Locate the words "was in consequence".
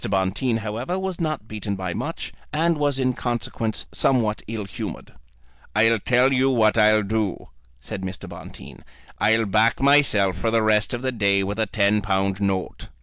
2.79-3.85